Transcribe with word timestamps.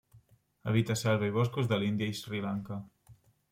Habita 0.71 0.95
selva 1.01 1.29
i 1.33 1.35
boscos 1.37 1.71
de 1.73 1.79
l'Índia 1.83 2.11
i 2.15 2.19
Sri 2.23 2.43
Lanka. 2.49 2.83